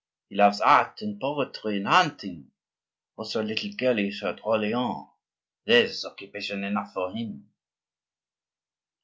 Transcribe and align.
He 0.29 0.35
loves 0.35 0.59
art 0.61 1.03
and 1.03 1.19
poetry 1.19 1.77
and 1.77 1.85
hunting, 1.87 2.49
also 3.15 3.43
a 3.43 3.45
little 3.45 3.71
girl 3.73 3.97
he 3.97 4.11
saw 4.11 4.29
at 4.29 4.43
Orleans; 4.43 5.09
there's 5.65 6.03
occupation 6.05 6.63
enough 6.63 6.91
for 6.91 7.11
him." 7.13 7.51